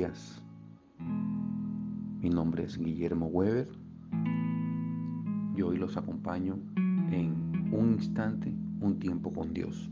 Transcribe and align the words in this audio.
días. 0.00 0.42
Mi 2.22 2.30
nombre 2.30 2.64
es 2.64 2.78
Guillermo 2.78 3.26
Weber. 3.26 3.68
Yo 5.54 5.68
hoy 5.68 5.76
los 5.76 5.98
acompaño 5.98 6.56
en 7.10 7.68
un 7.70 7.92
instante, 7.92 8.50
un 8.80 8.98
tiempo 8.98 9.30
con 9.30 9.52
Dios. 9.52 9.90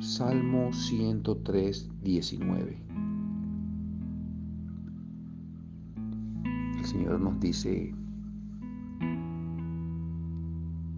Salmo 0.00 0.72
103, 0.72 1.88
19. 2.02 2.82
El 6.78 6.84
Señor 6.84 7.20
nos 7.20 7.38
dice 7.38 7.94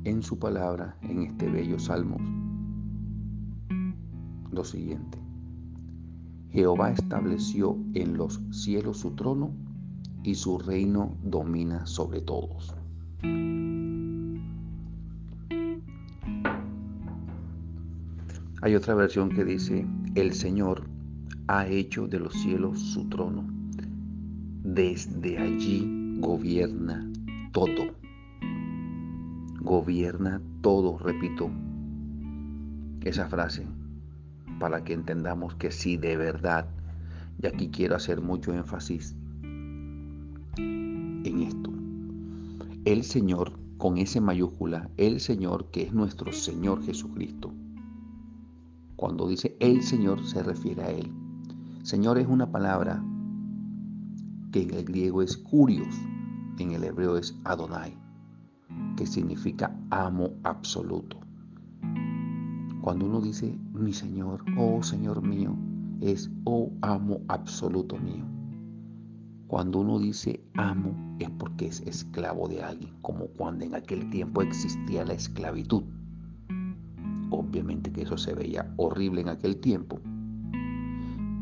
en 0.04 0.22
su 0.22 0.38
palabra, 0.38 0.96
en 1.02 1.24
este 1.24 1.50
bello 1.50 1.78
salmo, 1.78 2.16
lo 4.54 4.64
siguiente. 4.64 5.18
Jehová 6.50 6.92
estableció 6.92 7.76
en 7.94 8.16
los 8.16 8.40
cielos 8.50 8.98
su 8.98 9.10
trono 9.12 9.50
y 10.22 10.36
su 10.36 10.58
reino 10.58 11.16
domina 11.22 11.84
sobre 11.86 12.20
todos. 12.20 12.74
Hay 18.62 18.74
otra 18.76 18.94
versión 18.94 19.30
que 19.30 19.44
dice, 19.44 19.84
el 20.14 20.32
Señor 20.32 20.84
ha 21.48 21.66
hecho 21.66 22.06
de 22.06 22.20
los 22.20 22.32
cielos 22.34 22.78
su 22.78 23.08
trono. 23.08 23.44
Desde 24.62 25.38
allí 25.38 26.18
gobierna 26.20 27.10
todo. 27.52 27.92
Gobierna 29.60 30.40
todo, 30.62 30.98
repito, 30.98 31.50
esa 33.02 33.26
frase 33.26 33.66
para 34.58 34.84
que 34.84 34.92
entendamos 34.92 35.54
que 35.56 35.70
sí, 35.70 35.96
de 35.96 36.16
verdad, 36.16 36.66
y 37.42 37.46
aquí 37.46 37.70
quiero 37.70 37.96
hacer 37.96 38.20
mucho 38.20 38.52
énfasis 38.52 39.16
en 40.56 41.40
esto. 41.40 41.72
El 42.84 43.02
Señor, 43.02 43.52
con 43.78 43.98
ese 43.98 44.20
mayúscula, 44.20 44.90
el 44.96 45.20
Señor 45.20 45.70
que 45.70 45.82
es 45.82 45.92
nuestro 45.92 46.32
Señor 46.32 46.82
Jesucristo, 46.84 47.52
cuando 48.96 49.28
dice 49.28 49.56
el 49.60 49.82
Señor 49.82 50.24
se 50.24 50.42
refiere 50.42 50.82
a 50.82 50.90
Él. 50.90 51.10
Señor 51.82 52.18
es 52.18 52.26
una 52.28 52.50
palabra 52.50 53.02
que 54.52 54.62
en 54.62 54.72
el 54.72 54.84
griego 54.84 55.22
es 55.22 55.36
curios, 55.36 55.94
en 56.58 56.72
el 56.72 56.84
hebreo 56.84 57.16
es 57.16 57.36
Adonai, 57.44 57.96
que 58.96 59.06
significa 59.06 59.76
amo 59.90 60.30
absoluto. 60.44 61.18
Cuando 62.80 63.06
uno 63.06 63.20
dice 63.20 63.58
mi 63.74 63.92
Señor, 63.92 64.44
oh 64.56 64.84
Señor 64.84 65.20
mío, 65.20 65.56
es 66.00 66.30
oh 66.44 66.70
amo 66.80 67.20
absoluto 67.26 67.96
mío. 67.98 68.24
Cuando 69.48 69.80
uno 69.80 69.98
dice 69.98 70.44
amo 70.54 71.16
es 71.18 71.28
porque 71.30 71.66
es 71.66 71.80
esclavo 71.80 72.46
de 72.46 72.62
alguien, 72.62 72.94
como 73.02 73.26
cuando 73.26 73.64
en 73.64 73.74
aquel 73.74 74.08
tiempo 74.10 74.42
existía 74.42 75.04
la 75.04 75.14
esclavitud. 75.14 75.82
Obviamente 77.30 77.90
que 77.90 78.02
eso 78.02 78.16
se 78.16 78.34
veía 78.34 78.72
horrible 78.76 79.22
en 79.22 79.28
aquel 79.28 79.56
tiempo. 79.56 79.98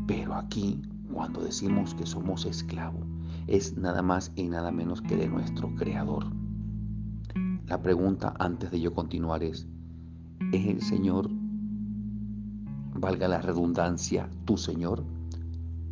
Pero 0.07 0.33
aquí, 0.33 0.81
cuando 1.13 1.39
decimos 1.39 1.93
que 1.93 2.07
somos 2.07 2.45
esclavos, 2.45 3.05
es 3.45 3.77
nada 3.77 4.01
más 4.01 4.31
y 4.35 4.49
nada 4.49 4.71
menos 4.71 5.03
que 5.03 5.15
de 5.15 5.29
nuestro 5.29 5.73
Creador. 5.75 6.25
La 7.67 7.79
pregunta 7.79 8.33
antes 8.39 8.71
de 8.71 8.81
yo 8.81 8.91
continuar 8.91 9.43
es, 9.43 9.67
¿es 10.51 10.65
el 10.65 10.81
Señor, 10.81 11.29
valga 13.03 13.27
la 13.27 13.41
redundancia, 13.41 14.29
tu 14.45 14.55
Señor? 14.55 15.03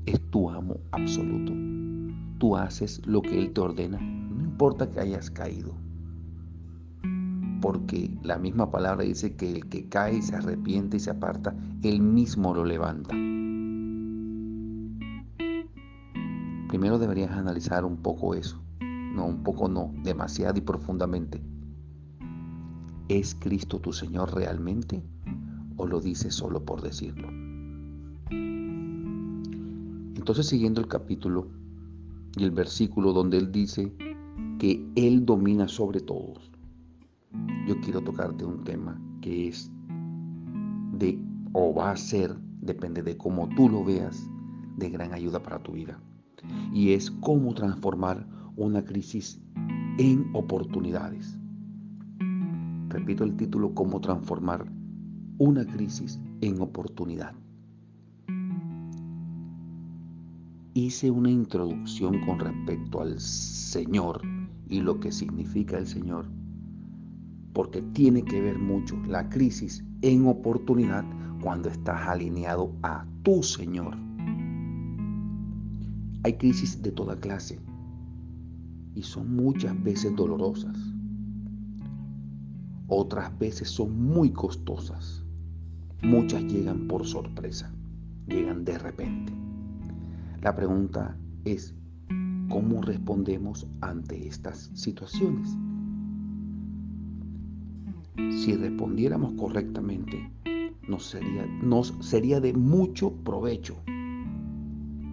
¿Es 0.06 0.20
tu 0.32 0.50
amo 0.50 0.78
absoluto? 0.92 1.52
Tú 2.40 2.56
haces 2.56 3.06
lo 3.06 3.22
que 3.22 3.38
Él 3.38 3.52
te 3.52 3.60
ordena, 3.60 4.00
no 4.00 4.42
importa 4.42 4.90
que 4.90 5.02
hayas 5.02 5.30
caído 5.30 5.76
porque 7.62 8.18
la 8.24 8.40
misma 8.40 8.72
palabra 8.72 9.04
dice 9.04 9.36
que 9.36 9.52
el 9.52 9.70
que 9.70 9.88
cae 9.88 10.16
y 10.16 10.22
se 10.24 10.36
arrepiente 10.36 10.98
y 10.98 11.00
se 11.00 11.12
aparta, 11.12 11.56
él 11.84 12.02
mismo 12.02 12.56
lo 12.56 12.66
levanta. 12.66 13.14
Primero 16.68 16.98
deberías 16.98 17.32
analizar 17.32 17.86
un 17.86 17.98
poco 17.98 18.34
eso, 18.34 18.60
no 18.80 19.28
un 19.28 19.44
poco 19.44 19.70
no, 19.70 19.94
demasiado 20.04 20.58
y 20.58 20.62
profundamente. 20.62 21.42
¿Es 23.10 23.36
Cristo 23.36 23.80
tu 23.80 23.94
Señor 23.94 24.34
realmente 24.34 25.04
o 25.82 25.88
lo 25.88 26.00
dices 26.00 26.34
solo 26.34 26.64
por 26.64 26.82
decirlo? 26.82 27.28
Entonces 30.16 30.48
siguiendo 30.48 30.82
el 30.82 30.88
capítulo 30.88 31.48
y 32.38 32.44
el 32.44 32.52
versículo 32.52 33.14
donde 33.14 33.38
Él 33.38 33.52
dice 33.52 33.94
que 34.60 34.86
Él 34.96 35.26
domina 35.26 35.68
sobre 35.68 36.00
todos 36.00 36.52
yo 37.68 37.80
quiero 37.82 38.02
tocarte 38.02 38.46
un 38.46 38.64
tema 38.64 39.00
que 39.22 39.48
es 39.48 39.72
de, 40.98 41.24
o 41.54 41.74
va 41.74 41.92
a 41.92 41.98
ser, 41.98 42.36
depende 42.62 43.02
de 43.02 43.18
cómo 43.18 43.48
tú 43.56 43.70
lo 43.70 43.84
veas, 43.84 44.30
de 44.78 44.90
gran 44.90 45.14
ayuda 45.14 45.42
para 45.42 45.60
tu 45.60 45.74
vida. 45.74 46.00
Y 46.74 46.94
es 46.94 47.12
cómo 47.12 47.54
transformar 47.54 48.28
una 48.56 48.84
crisis 48.84 49.40
en 49.98 50.30
oportunidades. 50.34 51.38
Repito 52.90 53.24
el 53.24 53.36
título, 53.38 53.74
cómo 53.74 54.02
transformar 54.02 54.66
una 55.44 55.66
crisis 55.66 56.20
en 56.42 56.62
oportunidad. 56.62 57.34
Hice 60.76 61.10
una 61.10 61.32
introducción 61.32 62.24
con 62.28 62.38
respecto 62.38 63.02
al 63.02 63.20
Señor 63.20 64.22
y 64.70 64.82
lo 64.82 65.00
que 65.00 65.12
significa 65.12 65.80
el 65.80 65.88
Señor 65.88 66.28
porque 67.54 67.82
tiene 67.82 68.24
que 68.24 68.40
ver 68.40 68.60
mucho 68.60 68.96
la 69.08 69.28
crisis 69.30 69.84
en 70.04 70.28
oportunidad 70.28 71.04
cuando 71.42 71.70
estás 71.70 72.08
alineado 72.08 72.72
a 72.84 73.04
tu 73.24 73.42
Señor. 73.42 73.98
Hay 76.24 76.34
crisis 76.38 76.80
de 76.84 76.92
toda 76.92 77.20
clase 77.20 77.60
y 78.94 79.02
son 79.02 79.36
muchas 79.36 79.82
veces 79.84 80.16
dolorosas. 80.16 80.78
Otras 82.90 83.36
veces 83.40 83.70
son 83.70 84.00
muy 84.06 84.30
costosas. 84.32 85.26
Muchas 86.04 86.44
llegan 86.44 86.88
por 86.88 87.06
sorpresa, 87.06 87.72
llegan 88.28 88.66
de 88.66 88.78
repente. 88.78 89.34
La 90.42 90.56
pregunta 90.56 91.18
es, 91.46 91.76
¿cómo 92.50 92.82
respondemos 92.82 93.68
ante 93.82 94.28
estas 94.28 94.72
situaciones? 94.74 95.58
si 98.42 98.56
respondiéramos 98.56 99.34
correctamente, 99.34 100.32
nos 100.88 101.06
sería, 101.06 101.46
sería 102.00 102.40
de 102.40 102.54
mucho 102.54 103.14
provecho. 103.24 103.78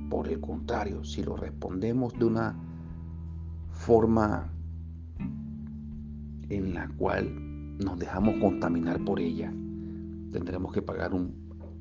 Por 0.08 0.28
el 0.28 0.40
contrario, 0.40 1.04
si 1.04 1.22
lo 1.22 1.36
respondemos 1.36 2.18
de 2.18 2.24
una 2.24 2.56
forma 3.70 4.50
en 6.48 6.74
la 6.74 6.88
cual 6.96 7.76
nos 7.78 7.98
dejamos 7.98 8.36
contaminar 8.36 9.04
por 9.04 9.20
ella, 9.20 9.52
tendremos 10.30 10.72
que 10.72 10.82
pagar 10.82 11.14
un 11.14 11.34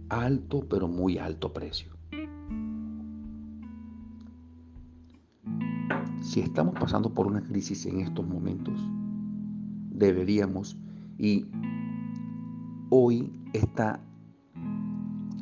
alto, 0.10 0.68
pero 0.70 0.88
muy 0.88 1.18
alto 1.18 1.54
precio. 1.54 1.92
Si 6.22 6.42
estamos 6.42 6.76
pasando 6.80 7.14
por 7.14 7.28
una 7.28 7.42
crisis 7.42 7.86
en 7.86 8.02
estos 8.02 8.28
momentos, 8.28 8.80
deberíamos 9.92 10.78
y 11.18 11.46
hoy 12.90 13.32
esta 13.54 14.00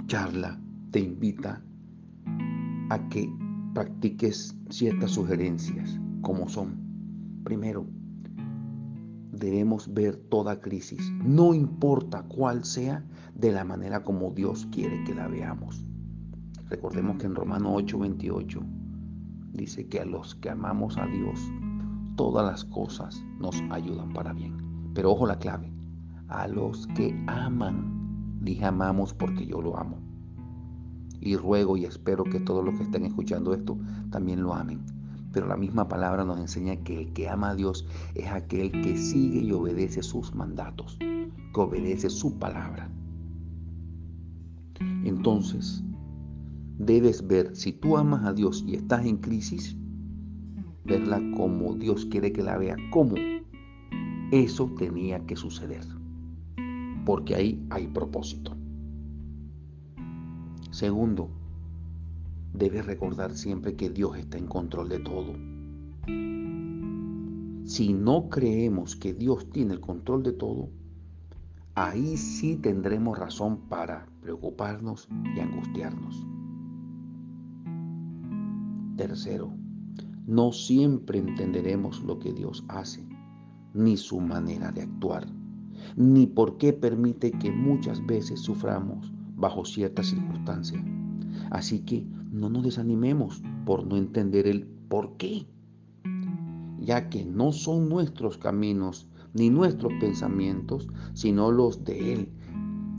charla 0.08 0.60
te 0.92 1.00
invita 1.00 1.62
a 2.90 3.10
que 3.10 3.30
practiques 3.74 4.56
ciertas 4.70 5.12
sugerencias 5.12 6.00
como 6.22 6.48
son, 6.48 6.78
primero, 7.44 7.86
debemos 9.36 9.94
ver 9.94 10.16
toda 10.16 10.62
crisis, 10.62 11.12
no 11.24 11.54
importa 11.54 12.24
cuál 12.24 12.64
sea, 12.64 13.06
de 13.36 13.52
la 13.52 13.64
manera 13.64 14.04
como 14.04 14.32
Dios 14.32 14.68
quiere 14.72 15.04
que 15.04 15.14
la 15.14 15.28
veamos. 15.28 15.86
Recordemos 16.70 17.18
que 17.18 17.28
en 17.28 17.36
Romano 17.36 17.76
8:28 17.76 18.62
dice 19.54 19.88
que 19.88 20.00
a 20.00 20.06
los 20.06 20.36
que 20.36 20.50
amamos 20.50 20.98
a 20.98 21.06
Dios, 21.06 21.40
todas 22.16 22.46
las 22.46 22.66
cosas 22.66 23.24
nos 23.40 23.62
ayudan 23.70 24.14
para 24.14 24.34
bien. 24.34 24.58
Pero 24.94 25.12
ojo 25.12 25.28
la 25.28 25.38
clave, 25.38 25.72
a 26.28 26.48
los 26.48 26.88
que 26.88 27.16
aman. 27.28 28.40
Dije 28.42 28.66
amamos 28.66 29.14
porque 29.14 29.46
yo 29.46 29.62
lo 29.62 29.78
amo. 29.78 29.98
Y 31.20 31.36
ruego 31.36 31.78
y 31.78 31.86
espero 31.86 32.24
que 32.24 32.40
todos 32.40 32.64
los 32.64 32.76
que 32.78 32.84
estén 32.84 33.06
escuchando 33.06 33.54
esto 33.54 33.78
también 34.12 34.44
lo 34.44 34.54
amen. 34.54 34.82
Pero 35.36 35.48
la 35.48 35.58
misma 35.58 35.90
palabra 35.90 36.24
nos 36.24 36.40
enseña 36.40 36.78
que 36.78 36.98
el 36.98 37.12
que 37.12 37.28
ama 37.28 37.50
a 37.50 37.56
Dios 37.56 37.86
es 38.14 38.26
aquel 38.28 38.72
que 38.72 38.96
sigue 38.96 39.40
y 39.40 39.52
obedece 39.52 40.02
sus 40.02 40.34
mandatos. 40.34 40.98
que 40.98 41.62
obedece 41.62 42.10
su 42.10 42.40
palabra. 42.40 42.90
Entonces, 45.04 45.84
debes 46.78 47.28
ver, 47.28 47.54
si 47.54 47.74
tú 47.74 47.98
amas 47.98 48.24
a 48.24 48.32
Dios 48.32 48.64
y 48.66 48.76
estás 48.76 49.06
en 49.06 49.18
crisis, 49.18 49.78
verla 50.86 51.22
como 51.36 51.76
Dios 51.76 52.06
quiere 52.06 52.32
que 52.32 52.42
la 52.42 52.58
vea, 52.58 52.78
como 52.92 53.16
eso 54.32 54.74
tenía 54.78 55.26
que 55.26 55.36
suceder. 55.36 55.86
Porque 57.06 57.36
ahí 57.36 57.66
hay 57.72 57.88
propósito. 57.88 58.56
Segundo, 60.72 61.30
debes 62.58 62.86
recordar 62.86 63.36
siempre 63.36 63.76
que 63.76 63.90
Dios 63.90 64.18
está 64.18 64.38
en 64.38 64.48
control 64.48 64.90
de 64.90 65.00
todo. 65.00 65.34
Si 67.66 67.94
no 67.94 68.30
creemos 68.30 68.96
que 68.96 69.14
Dios 69.14 69.50
tiene 69.50 69.74
el 69.74 69.80
control 69.80 70.24
de 70.24 70.34
todo, 70.34 70.70
ahí 71.74 72.16
sí 72.18 72.56
tendremos 72.56 73.18
razón 73.18 73.58
para 73.68 74.06
preocuparnos 74.22 75.10
y 75.36 75.40
angustiarnos. 75.40 76.26
Tercero, 78.96 79.52
no 80.26 80.52
siempre 80.52 81.20
entenderemos 81.20 82.02
lo 82.04 82.20
que 82.20 82.34
Dios 82.34 82.64
hace, 82.68 83.06
ni 83.74 83.98
su 83.98 84.22
manera 84.22 84.72
de 84.72 84.84
actuar, 84.84 85.28
ni 85.98 86.28
por 86.28 86.58
qué 86.58 86.72
permite 86.72 87.32
que 87.32 87.52
muchas 87.52 88.06
veces 88.06 88.40
suframos 88.40 89.12
bajo 89.36 89.66
ciertas 89.66 90.08
circunstancias. 90.08 90.82
Así 91.52 91.80
que 91.80 92.08
no 92.36 92.50
nos 92.50 92.64
desanimemos 92.64 93.42
por 93.66 93.88
no 93.88 93.96
entender 93.96 94.46
el 94.46 94.68
por 94.90 95.16
qué, 95.16 95.48
ya 96.80 97.10
que 97.10 97.24
no 97.26 97.54
son 97.54 97.88
nuestros 97.88 98.38
caminos 98.38 99.08
ni 99.34 99.50
nuestros 99.50 99.94
pensamientos, 100.02 100.88
sino 101.14 101.52
los 101.52 101.84
de 101.86 102.14
Él. 102.14 102.30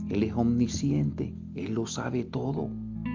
Él 0.09 0.23
es 0.23 0.33
omnisciente, 0.33 1.35
Él 1.53 1.75
lo 1.75 1.85
sabe 1.85 2.23
todo. 2.23 2.69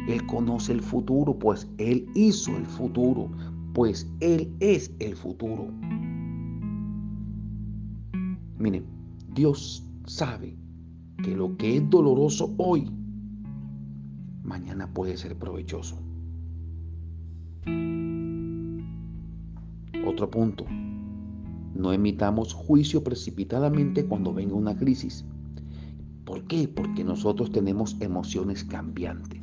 Él 0.09 0.25
conoce 0.27 0.73
el 0.73 0.81
futuro, 0.81 1.37
pues 1.37 1.69
Él 1.79 2.09
hizo 2.15 2.57
el 2.57 2.67
futuro, 2.67 3.29
pues 3.75 4.09
Él 4.21 4.53
es 4.61 4.93
el 5.01 5.17
futuro. 5.17 5.69
Miren, 8.59 8.85
Dios 9.35 9.85
sabe 10.07 10.57
que 11.25 11.35
lo 11.35 11.57
que 11.57 11.79
es 11.79 11.91
doloroso 11.91 12.55
hoy, 12.59 12.89
mañana 14.45 14.93
puede 14.93 15.17
ser 15.17 15.37
provechoso. 15.37 15.99
Otro 20.05 20.31
punto, 20.31 20.67
no 21.75 21.93
emitamos 21.93 22.53
juicio 22.53 23.03
precipitadamente 23.03 24.05
cuando 24.07 24.35
venga 24.35 24.55
una 24.55 24.77
crisis. 24.77 25.25
¿Por 26.25 26.45
qué? 26.45 26.69
Porque 26.69 27.05
nosotros 27.05 27.51
tenemos 27.51 27.97
emociones 28.01 28.65
cambiantes. 28.65 29.41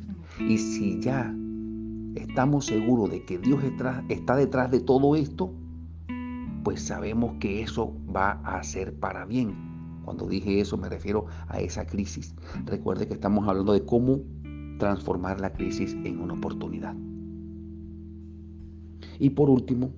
Y 0.48 0.58
si 0.58 1.00
ya 1.00 1.34
estamos 2.14 2.66
seguros 2.66 3.10
de 3.10 3.24
que 3.24 3.38
Dios 3.38 3.62
está 4.08 4.36
detrás 4.36 4.70
de 4.70 4.80
todo 4.80 5.16
esto, 5.16 5.52
pues 6.62 6.82
sabemos 6.82 7.34
que 7.40 7.62
eso 7.62 7.94
va 8.14 8.32
a 8.44 8.62
ser 8.62 8.94
para 8.94 9.24
bien. 9.24 9.54
Cuando 10.04 10.26
dije 10.26 10.60
eso 10.60 10.76
me 10.76 10.88
refiero 10.88 11.26
a 11.48 11.60
esa 11.60 11.86
crisis. 11.86 12.34
Recuerde 12.64 13.06
que 13.06 13.14
estamos 13.14 13.46
hablando 13.48 13.72
de 13.72 13.84
cómo 13.84 14.20
transformar 14.78 15.40
la 15.40 15.52
crisis 15.52 15.94
en 16.04 16.20
una 16.20 16.34
oportunidad. 16.34 16.94
Y 19.20 19.30
por 19.30 19.50
último, 19.50 19.90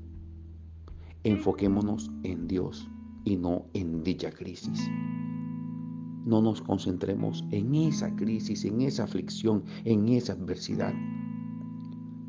enfoquémonos 1.23 2.11
en 2.25 2.49
Dios 2.49 2.91
y 3.25 3.37
no 3.37 3.67
en 3.73 4.03
dicha 4.03 4.33
crisis. 4.33 4.91
No 6.25 6.43
nos 6.43 6.61
concentremos 6.61 7.45
en 7.53 7.73
esa 7.77 8.15
crisis, 8.17 8.65
en 8.65 8.81
esa 8.81 9.05
aflicción, 9.05 9.63
en 9.85 10.09
esa 10.09 10.33
adversidad, 10.33 10.93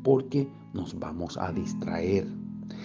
porque 0.04 0.48
nos 0.72 0.96
vamos 0.96 1.36
a 1.36 1.52
distraer 1.52 2.28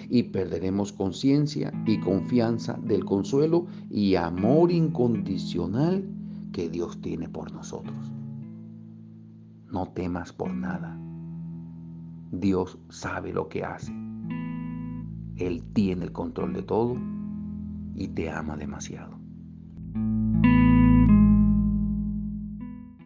y 0.09 0.23
perderemos 0.23 0.91
conciencia 0.91 1.71
y 1.85 1.99
confianza 1.99 2.79
del 2.83 3.05
consuelo 3.05 3.67
y 3.91 4.15
amor 4.15 4.71
incondicional 4.71 6.03
que 6.51 6.67
Dios 6.67 6.99
tiene 6.99 7.29
por 7.29 7.51
nosotros. 7.51 8.11
No 9.71 9.87
temas 9.89 10.33
por 10.33 10.51
nada. 10.51 10.99
Dios 12.31 12.77
sabe 12.89 13.33
lo 13.33 13.49
que 13.49 13.63
hace. 13.63 13.91
Él 15.37 15.63
tiene 15.73 16.05
el 16.05 16.11
control 16.11 16.53
de 16.53 16.63
todo 16.63 16.97
y 17.95 18.07
te 18.09 18.29
ama 18.29 18.55
demasiado. 18.55 19.18